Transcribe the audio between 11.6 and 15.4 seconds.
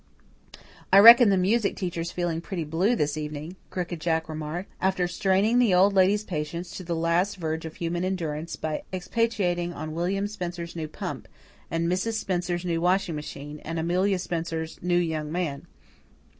and Mrs. Spencer's new washing machine, and Amelia Spencer's new young